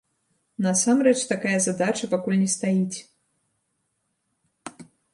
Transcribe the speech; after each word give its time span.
Насамрэч 0.65 1.17
такая 1.33 1.59
задача 1.67 2.11
пакуль 2.15 2.39
не 2.45 2.49
стаіць. 2.57 2.97